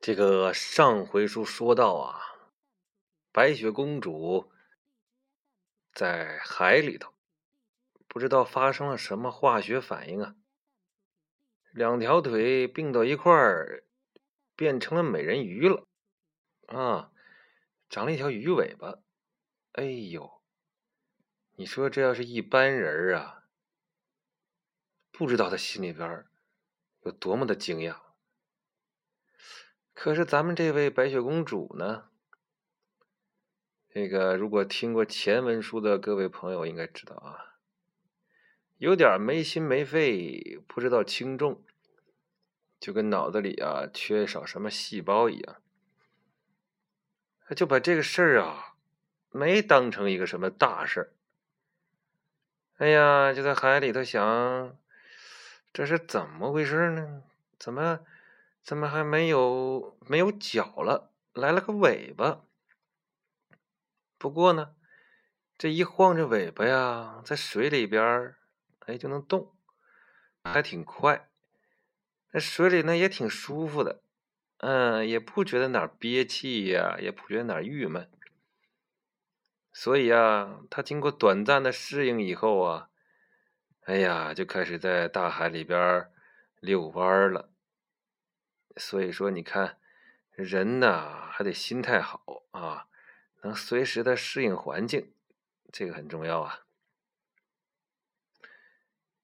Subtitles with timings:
[0.00, 2.20] 这个上回书说到啊，
[3.32, 4.50] 白雪公主
[5.92, 7.12] 在海里头，
[8.06, 10.36] 不知道发生了什么化学反应啊，
[11.72, 13.84] 两条腿并到一块儿，
[14.54, 15.84] 变成了美人鱼了
[16.68, 17.12] 啊，
[17.90, 19.00] 长了一条鱼尾巴。
[19.72, 20.40] 哎呦，
[21.56, 23.42] 你说这要是一般人啊，
[25.10, 26.24] 不知道他心里边
[27.02, 28.07] 有多么的惊讶。
[30.00, 32.04] 可是咱们这位白雪公主呢？
[33.90, 37.56] 这个如果听过前文书的各位朋友应该知道啊，
[38.76, 41.64] 有点没心没肺，不知道轻重，
[42.78, 45.56] 就跟脑子里啊缺少什么细胞一样，
[47.56, 48.76] 就把这个事儿啊
[49.32, 51.12] 没当成一个什么大事儿。
[52.76, 54.78] 哎呀，就在海里头想，
[55.72, 57.24] 这是怎么回事呢？
[57.58, 57.98] 怎么？
[58.62, 61.12] 怎么还没有没有脚了？
[61.32, 62.44] 来了个尾巴。
[64.18, 64.74] 不过呢，
[65.56, 68.38] 这一晃着尾巴呀，在水里边儿
[68.80, 69.54] 哎，就能动，
[70.42, 71.30] 还挺快。
[72.32, 74.02] 那水里呢也挺舒服的，
[74.58, 78.10] 嗯，也不觉得哪儿憋气呀，也不觉得哪儿郁闷。
[79.72, 82.88] 所以啊，他经过短暂的适应以后啊，
[83.82, 86.12] 哎呀，就开始在大海里边儿
[86.60, 87.50] 遛弯儿了。
[88.78, 89.78] 所以说，你看，
[90.30, 92.86] 人呐还得心态好啊，
[93.42, 95.12] 能随时的适应环境，
[95.72, 96.60] 这个很重要啊。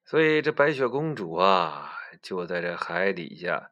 [0.04, 3.70] 所以这白雪公主啊，就在这海底下，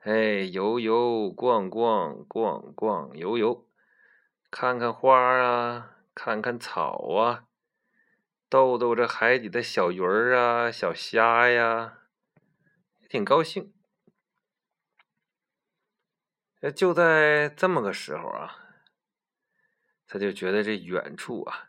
[0.00, 3.66] 哎，游游逛逛，逛逛游游，
[4.50, 7.46] 看看花啊，看看草啊，
[8.48, 11.98] 逗逗这海底的小鱼儿啊、小虾呀，
[13.00, 13.72] 也挺高兴。
[16.74, 18.56] 就在这么个时候啊，
[20.06, 21.68] 他就觉得这远处啊，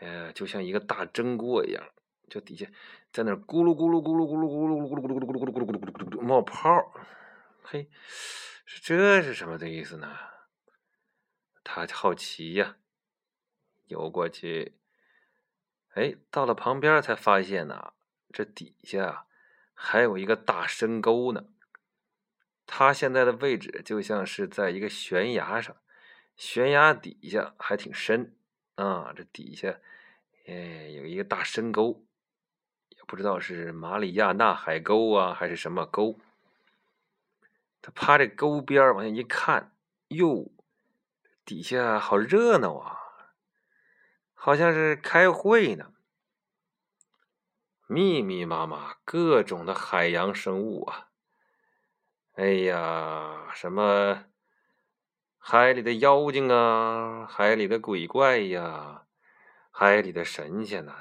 [0.00, 1.92] 呃，就像一个大蒸锅一样，
[2.30, 2.66] 就底下
[3.12, 6.92] 在那咕噜咕噜咕噜咕噜咕噜咕噜咕噜咕噜咕噜咕噜咕噜咕噜咕噜咕噜冒泡
[7.62, 7.90] 嘿，
[8.82, 10.16] 这是什么的意思呢？
[11.64, 12.76] 他好奇呀，
[13.86, 14.78] 游过去，
[15.94, 17.92] 哎，到了旁边才发现呢，
[18.32, 19.26] 这底下
[19.74, 21.48] 还有一个大深沟呢。
[22.66, 25.76] 他现在的位置就像是在一个悬崖上，
[26.36, 28.36] 悬崖底下还挺深
[28.74, 29.78] 啊，这底下，
[30.46, 32.04] 哎，有一个大深沟，
[32.88, 36.18] 也不知道是马里亚纳海沟啊，还是什么沟。
[37.80, 39.72] 他趴这沟边往下一看，
[40.08, 40.50] 哟，
[41.44, 42.98] 底下好热闹啊，
[44.34, 45.92] 好像是开会呢，
[47.86, 51.10] 密密麻麻各种的海洋生物啊。
[52.36, 54.26] 哎呀，什么
[55.38, 59.06] 海里的妖精啊，海里的鬼怪呀，
[59.70, 60.92] 海里的神仙呐，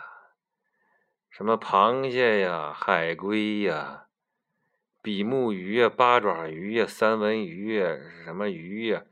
[1.29, 4.07] 什么螃蟹呀，海龟呀，
[5.01, 9.03] 比目鱼呀，八爪鱼呀，三文鱼呀，什么鱼呀，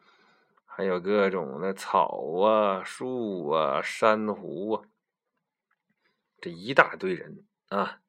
[0.66, 4.88] 还有各种的草啊、树啊、珊瑚啊，
[6.40, 8.00] 这一大堆人啊。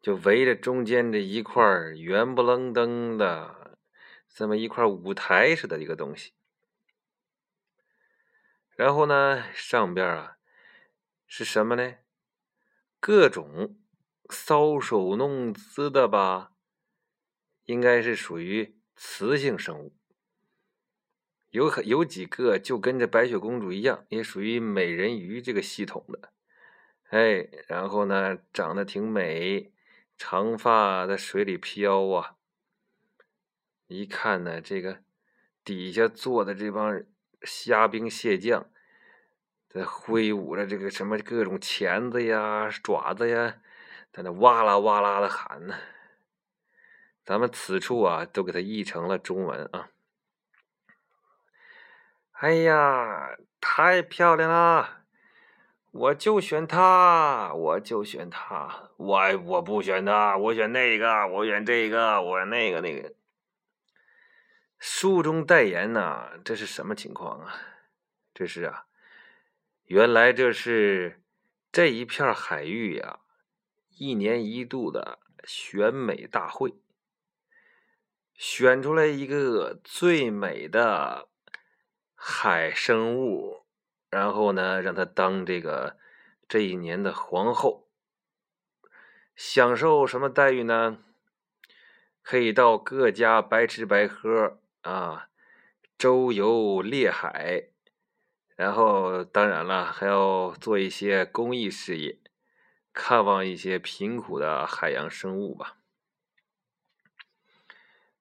[0.00, 1.64] 就围着中间这一块
[1.96, 3.78] 圆不愣登的，
[4.28, 6.32] 这么一块舞台似的一个东西。
[8.76, 10.36] 然后呢，上边啊
[11.26, 11.96] 是什么呢？
[13.00, 13.76] 各种
[14.28, 16.52] 搔首弄姿的吧，
[17.64, 19.96] 应该是属于雌性生物。
[21.50, 26.32] 有很有几个就跟着白雪公主一样，也属于美人鱼这个系统的。
[27.10, 29.72] 哎，然后呢，长得挺美。
[30.18, 32.34] 长发在水里飘啊！
[33.86, 34.98] 一看呢，这个
[35.64, 37.02] 底下坐的这帮
[37.42, 38.68] 虾兵蟹将，
[39.68, 43.58] 在挥舞着这个什么各种钳子呀、爪子呀，
[44.12, 45.78] 在那哇啦哇啦的喊呢。
[47.24, 49.90] 咱们此处啊，都给它译成了中文啊。
[52.32, 54.97] 哎呀，太漂亮了！
[55.90, 63.14] 我就选他，我就选他，我我不选他，我选那个，我选这个，我选那个那个。
[64.78, 67.54] 书中代言呐，这是什么情况啊？
[68.34, 68.84] 这是啊，
[69.86, 71.22] 原来这是
[71.72, 73.20] 这一片海域呀，
[73.96, 76.74] 一年一度的选美大会，
[78.34, 81.28] 选出来一个最美的
[82.14, 83.64] 海生物。
[84.10, 85.96] 然后呢，让她当这个
[86.48, 87.88] 这一年的皇后，
[89.36, 90.98] 享受什么待遇呢？
[92.22, 95.28] 可以到各家白吃白喝啊，
[95.96, 97.68] 周游列海，
[98.54, 102.18] 然后当然了，还要做一些公益事业，
[102.92, 105.78] 看望一些贫苦的海洋生物吧。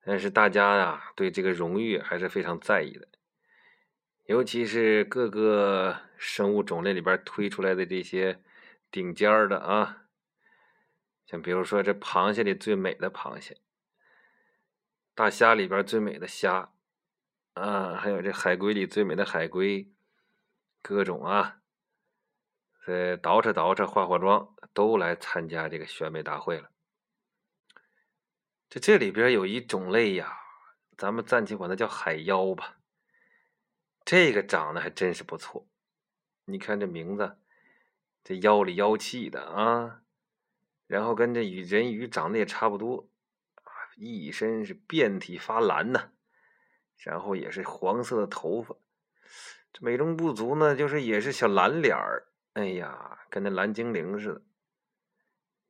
[0.06, 3.10] 但是大家呀，对这个荣誉还是非常在意的，
[4.28, 8.44] 尤其是各个生物种类里边推出来的这些
[8.92, 10.04] 顶尖儿的啊，
[11.26, 13.62] 像比如说这螃蟹里最美的螃蟹，
[15.16, 16.74] 大虾里边最美的虾，
[17.54, 19.94] 啊，还有这海龟里最美的海龟，
[20.82, 21.62] 各种啊，
[22.86, 26.70] 这捯饬捯饬、化化妆，都来参加这个选美大会了。
[28.70, 30.38] 这这里边有一种类呀，
[30.98, 32.77] 咱们暂且管它叫海妖吧。
[34.08, 35.68] 这个长得还真是不错，
[36.46, 37.40] 你看这名字，
[38.24, 40.02] 这妖里妖气的啊，
[40.88, 43.10] 然后跟这与人鱼长得也差不多，
[43.98, 46.12] 一身是遍体发蓝呐，
[46.96, 48.78] 然后也是黄色的头发，
[49.74, 54.42] 这美中不足呢，就是也是小蓝脸儿，哎呀，跟那蓝精灵似的，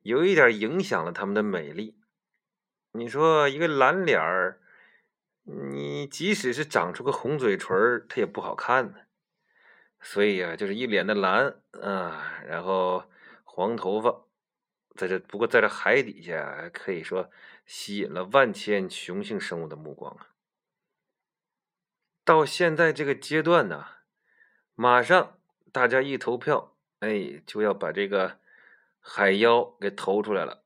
[0.02, 1.98] 有一点影响了他们的美丽。
[2.92, 4.60] 你说一个蓝脸儿，
[5.50, 8.98] 你即使是长出个红嘴唇，它也不好看呢。
[10.00, 13.04] 所以啊，就是一脸的蓝啊，然后
[13.44, 14.26] 黄头发，
[14.94, 17.30] 在这不过在这海底下，可以说
[17.64, 20.28] 吸引了万千雄性生物的目光啊。
[22.24, 23.86] 到现在这个阶段呢，
[24.74, 25.38] 马上
[25.72, 28.38] 大家一投票，哎，就要把这个
[29.00, 30.62] 海妖给投出来了。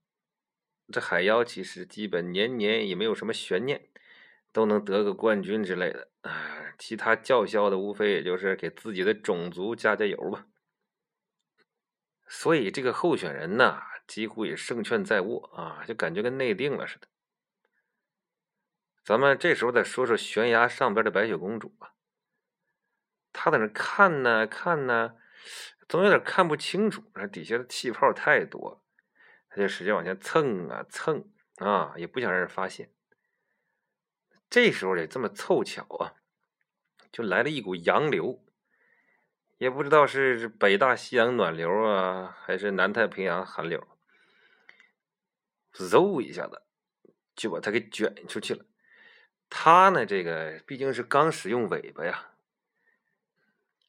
[0.93, 3.89] 这海妖其实基本年年也没有什么悬念，
[4.53, 6.75] 都能得个冠军之类的啊。
[6.79, 10.47] 其他叫嚣的无非也就是给自己的种族加加油吧。
[12.27, 17.07] 所以这个候选人呢，几乎也胜券在握啊，就感觉跟内定了似的。
[19.05, 21.93] 咱们这时候再说说悬崖上边的白雪公主啊，
[23.33, 25.17] 她在那看呢看呢，
[25.89, 28.83] 总有点看不清楚，底下的气泡太多。
[29.49, 32.91] 他就使劲往前蹭啊蹭啊，也不想让人发现。
[34.53, 36.13] 这时候也这么凑巧啊，
[37.11, 38.45] 就来了一股洋流，
[39.57, 43.89] 也不知道是北大西洋暖流啊，还是南太平洋寒流，
[45.73, 46.61] 嗖一下子
[47.35, 48.67] 就把它给卷出去了。
[49.49, 52.33] 它呢，这个毕竟是刚使用尾巴呀，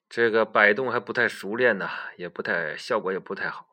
[0.07, 3.72] 这个摆动还不太熟练呢，也不太效果也不太好。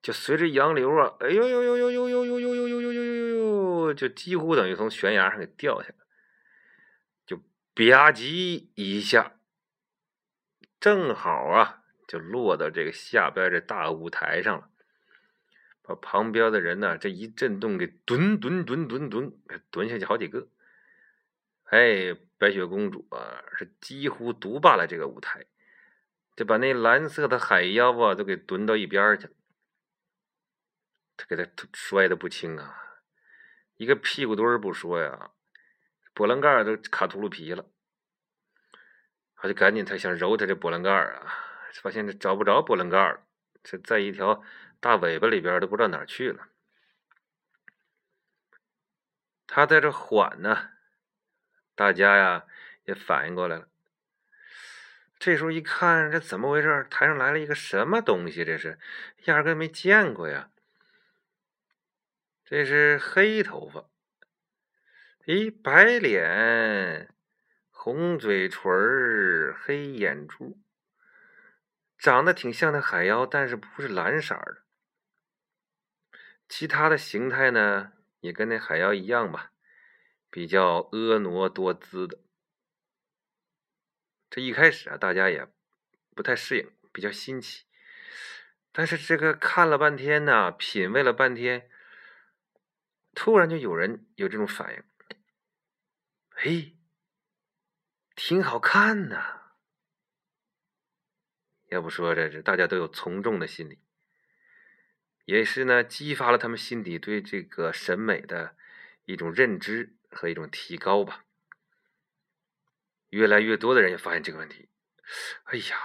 [0.00, 5.94] 就随着洋流啊，哎呦呦呦呦呦呦呦呦呦呦呦呦呦呦，就几乎等于从悬崖上给掉下来，
[7.26, 9.38] 就吧唧一下，
[10.78, 14.70] 正好啊，就落到这个下边这大舞台上了，
[15.82, 19.32] 把旁边的人呢这一震动，给蹲蹲蹲蹲蹲，
[19.70, 20.48] 蹲下去好几个。
[21.64, 25.44] 哎，白雪公主啊，是几乎独霸了这个舞台，
[26.36, 29.32] 就把那蓝色的海妖啊都给蹲到一边去了。
[31.18, 31.44] 他给他
[31.74, 33.02] 摔的不轻啊，
[33.76, 35.32] 一个屁股墩儿不说呀，
[36.14, 37.66] 波棱盖都卡秃噜皮了。
[39.34, 41.26] 他就赶紧，他想揉他这波棱盖啊，
[41.82, 43.20] 发现这找不着波棱盖了，
[43.62, 44.42] 这在一条
[44.80, 46.48] 大尾巴里边都不知道哪去了。
[49.46, 50.70] 他在这缓呢，
[51.74, 52.46] 大家呀
[52.84, 53.68] 也反应过来了。
[55.18, 56.86] 这时候一看，这怎么回事？
[56.88, 58.44] 台上来了一个什么东西？
[58.44, 58.78] 这是
[59.24, 60.50] 压根没见过呀！
[62.50, 63.90] 这是黑头发，
[65.26, 67.14] 咦，白脸，
[67.68, 70.58] 红嘴唇黑眼珠，
[71.98, 74.62] 长得挺像那海妖，但是不是蓝色的。
[76.48, 79.52] 其他的形态呢，也跟那海妖一样吧，
[80.30, 82.18] 比较婀娜多姿的。
[84.30, 85.46] 这一开始啊，大家也
[86.14, 87.66] 不太适应，比较新奇。
[88.72, 91.68] 但是这个看了半天呢，品味了半天。
[93.20, 94.84] 突然就有人有这种反应，
[96.30, 96.78] 嘿，
[98.14, 99.56] 挺好看呐！
[101.66, 103.82] 要不说这这大家都有从众的心理，
[105.24, 108.56] 也是呢，激发了他们心底对这个审美的
[109.04, 111.24] 一种认知和一种提高吧。
[113.08, 114.70] 越来越多的人也发现这个问题，
[115.42, 115.76] 哎呀，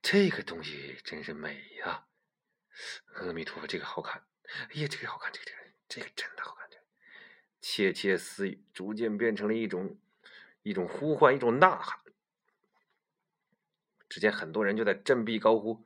[0.00, 2.06] 这个东西真是美呀！
[3.14, 4.24] 阿弥陀佛，这个好看！
[4.70, 5.61] 哎呀，这个好看，这个这个。
[5.94, 6.78] 这个真的好感觉，
[7.60, 9.98] 窃窃私语逐渐变成了一种
[10.62, 11.98] 一种呼唤，一种呐喊。
[14.08, 15.84] 只见很多人就在振臂高呼：“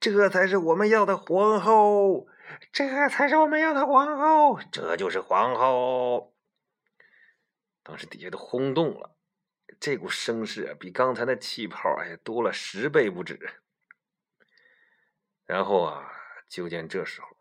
[0.00, 2.26] 这才是我们要的皇后，
[2.72, 6.34] 这才是我们要的皇后，这就是皇后。”
[7.84, 9.14] 当时底下都轰动了，
[9.78, 13.60] 这股声势，比刚才那气泡哎多了十倍不止。
[15.44, 16.10] 然后啊，
[16.48, 17.31] 就见这时候，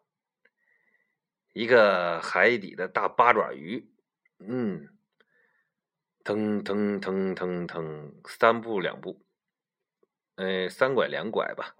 [1.53, 3.93] 一个海底的大八爪鱼，
[4.39, 4.87] 嗯，
[6.23, 9.25] 腾腾腾腾腾，三步两步，
[10.35, 11.75] 哎，三拐两拐吧，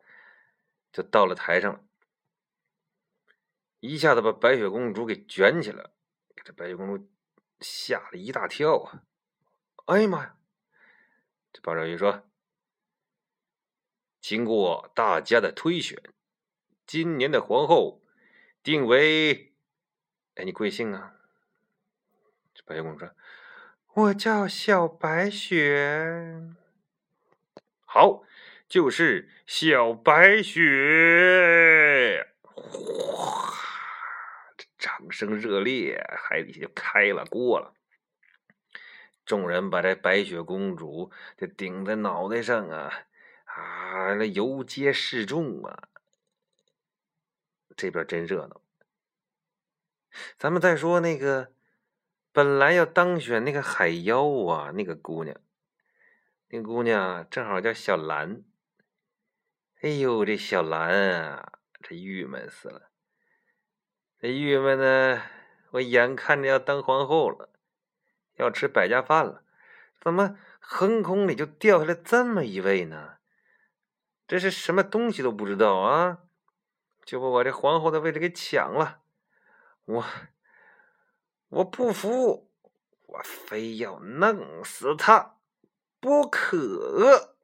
[0.91, 1.83] 就到了台上了，
[3.79, 5.91] 一下子把白雪公主给卷起来，
[6.43, 7.09] 这白雪公主
[7.59, 9.03] 吓了一大跳啊！
[9.85, 10.37] 哎呀妈呀！
[11.53, 12.23] 这八爪鱼说
[14.21, 16.01] ：“经过大家的推选。”
[16.87, 18.03] 今年的皇后
[18.63, 19.50] 定为，
[20.35, 21.15] 哎，你贵姓啊？
[22.65, 23.11] 白雪公主说
[23.95, 26.53] ：“我叫小白雪。”
[27.83, 28.23] 好，
[28.69, 32.29] 就是小白雪。
[32.43, 33.53] 哗，
[34.55, 37.73] 这掌声热烈，海底下就开了锅了。
[39.25, 43.05] 众人把这白雪公主就顶在脑袋上啊
[43.45, 45.89] 啊，那游街示众啊。
[47.75, 48.61] 这边真热闹。
[50.37, 51.53] 咱们再说那个
[52.31, 55.35] 本来要当选那个海妖啊，那个姑娘，
[56.49, 58.43] 那姑娘正好叫小兰。
[59.81, 60.91] 哎呦，这小兰
[61.21, 62.89] 啊，这郁闷死了。
[64.19, 65.23] 这郁闷呢，
[65.71, 67.49] 我眼看着要当皇后了，
[68.35, 69.43] 要吃百家饭了，
[69.99, 73.17] 怎么横空里就掉下来这么一位呢？
[74.27, 76.19] 这是什么东西都不知道啊！
[77.03, 79.00] 就把我这皇后的位置给抢了，
[79.85, 80.05] 我
[81.49, 82.49] 我不服，
[83.07, 85.37] 我非要弄死他
[85.99, 87.35] 不可。